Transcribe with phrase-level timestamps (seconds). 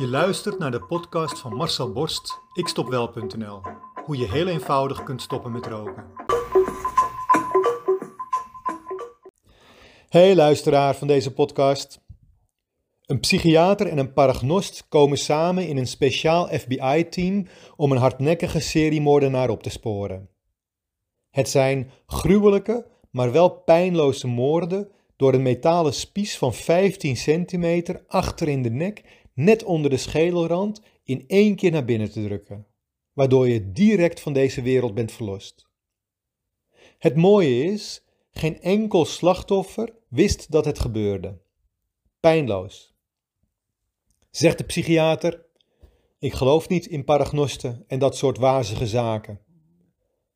[0.00, 3.60] Je luistert naar de podcast van Marcel Borst, ikstopwel.nl.
[4.04, 6.04] Hoe je heel eenvoudig kunt stoppen met roken.
[10.08, 12.00] Hey luisteraar van deze podcast.
[13.06, 17.46] Een psychiater en een paragnost komen samen in een speciaal FBI-team
[17.76, 20.28] om een hardnekkige seriemoordenaar op te sporen.
[21.30, 24.90] Het zijn gruwelijke, maar wel pijnloze moorden
[25.20, 29.02] door een metalen spies van 15 centimeter achter in de nek,
[29.44, 32.66] net onder de schedelrand, in één keer naar binnen te drukken,
[33.12, 35.68] waardoor je direct van deze wereld bent verlost.
[36.98, 41.40] Het mooie is, geen enkel slachtoffer wist dat het gebeurde.
[42.20, 42.94] Pijnloos.
[44.30, 45.46] Zegt de psychiater:
[46.18, 49.40] Ik geloof niet in paragnosten en dat soort wazige zaken.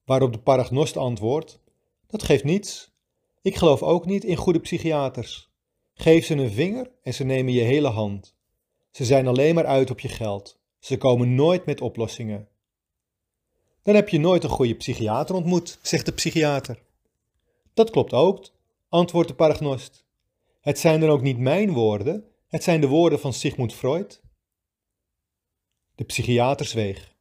[0.05, 1.63] Waarop de paragnost antwoordt:
[2.07, 2.93] Dat geeft niets.
[3.43, 5.53] Ik geloof ook niet in goede psychiaters.
[5.95, 8.37] Geef ze een vinger en ze nemen je hele hand.
[8.95, 10.59] Ze zijn alleen maar uit op je geld.
[10.79, 12.49] Ze komen nooit met oplossingen.
[13.83, 16.83] Dan heb je nooit een goede psychiater ontmoet, zegt de psychiater.
[17.75, 18.49] Dat klopt ook,
[18.89, 20.05] antwoordt de paragnost.
[20.61, 24.23] Het zijn dan ook niet mijn woorden, het zijn de woorden van Sigmund Freud.
[25.95, 27.15] De psychiater zweeg.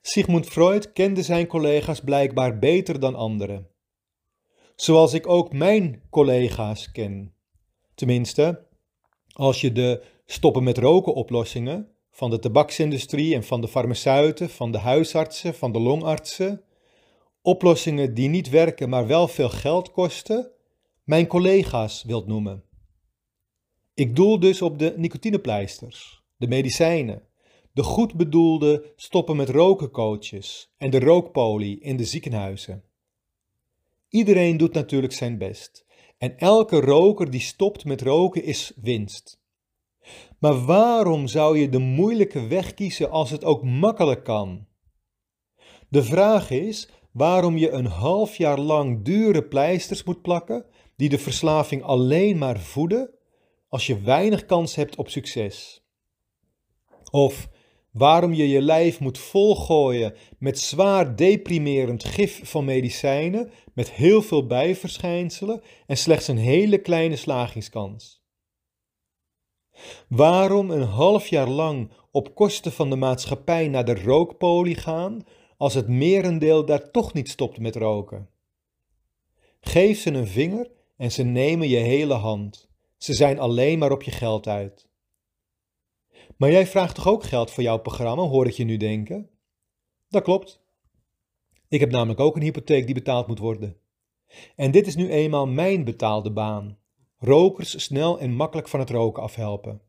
[0.00, 3.68] Sigmund Freud kende zijn collega's blijkbaar beter dan anderen
[4.80, 7.34] zoals ik ook mijn collega's ken.
[7.94, 8.66] Tenminste,
[9.32, 14.72] als je de stoppen met roken oplossingen van de tabaksindustrie en van de farmaceuten, van
[14.72, 16.62] de huisartsen, van de longartsen,
[17.42, 20.50] oplossingen die niet werken maar wel veel geld kosten,
[21.04, 22.64] mijn collega's wilt noemen.
[23.94, 27.22] Ik doel dus op de nicotinepleisters, de medicijnen,
[27.72, 32.84] de goed bedoelde stoppen met roken coaches en de rookpolie in de ziekenhuizen.
[34.08, 35.86] Iedereen doet natuurlijk zijn best.
[36.18, 39.38] En elke roker die stopt met roken is winst.
[40.38, 44.66] Maar waarom zou je de moeilijke weg kiezen als het ook makkelijk kan?
[45.88, 50.66] De vraag is waarom je een half jaar lang dure pleisters moet plakken
[50.96, 53.10] die de verslaving alleen maar voeden
[53.68, 55.86] als je weinig kans hebt op succes.
[57.10, 57.48] Of
[57.92, 64.46] waarom je je lijf moet volgooien met zwaar deprimerend gif van medicijnen met heel veel
[64.46, 68.26] bijverschijnselen en slechts een hele kleine slagingskans.
[70.08, 75.24] Waarom een half jaar lang op kosten van de maatschappij naar de rookpolie gaan
[75.56, 78.28] als het merendeel daar toch niet stopt met roken?
[79.60, 82.68] Geef ze een vinger en ze nemen je hele hand.
[82.96, 84.88] Ze zijn alleen maar op je geld uit.
[86.36, 89.30] Maar jij vraagt toch ook geld voor jouw programma, hoor ik je nu denken?
[90.08, 90.60] Dat klopt.
[91.68, 93.76] Ik heb namelijk ook een hypotheek die betaald moet worden.
[94.56, 96.78] En dit is nu eenmaal mijn betaalde baan.
[97.18, 99.87] Rokers snel en makkelijk van het roken afhelpen.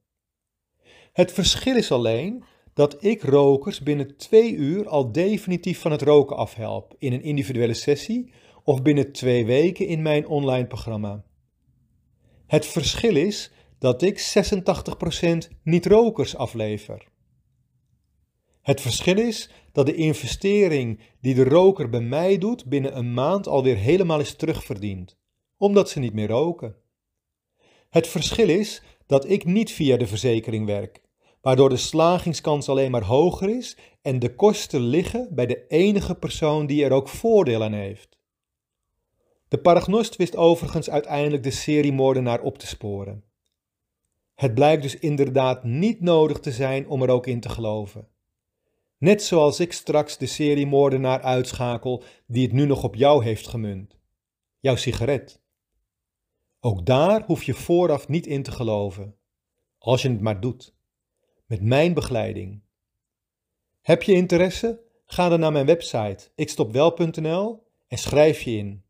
[1.20, 2.44] Het verschil is alleen
[2.74, 7.74] dat ik rokers binnen twee uur al definitief van het roken afhelp in een individuele
[7.74, 8.32] sessie
[8.64, 11.24] of binnen twee weken in mijn online programma.
[12.48, 14.34] Het verschil is dat ik
[15.54, 17.08] 86% niet-rokers aflever.
[18.62, 23.48] Het verschil is dat de investering die de roker bij mij doet binnen een maand
[23.48, 25.18] alweer helemaal is terugverdiend,
[25.58, 26.76] omdat ze niet meer roken.
[27.90, 31.08] Het verschil is dat ik niet via de verzekering werk,
[31.42, 36.66] waardoor de slagingskans alleen maar hoger is en de kosten liggen bij de enige persoon
[36.66, 38.18] die er ook voordeel aan heeft.
[39.48, 43.24] De paragnost wist overigens uiteindelijk de seriemoordenaar op te sporen.
[44.36, 48.08] Het blijkt dus inderdaad niet nodig te zijn om er ook in te geloven.
[48.98, 53.98] Net zoals ik straks de seriemoordenaar uitschakel die het nu nog op jou heeft gemunt.
[54.60, 55.42] Jouw sigaret.
[56.60, 59.16] Ook daar hoef je vooraf niet in te geloven.
[59.78, 60.76] Als je het maar doet.
[61.50, 62.62] Met mijn begeleiding.
[63.82, 64.82] Heb je interesse?
[65.06, 68.84] Ga dan naar mijn website ikstopwel.nl en schrijf je in.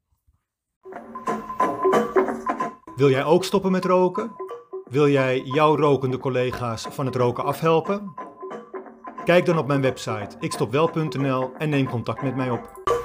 [2.96, 4.32] Wil jij ook stoppen met roken?
[4.90, 8.14] Wil jij jouw rokende collega's van het roken afhelpen?
[9.26, 12.99] Kijk dan op mijn website ikstopwel.nl en neem contact met mij op.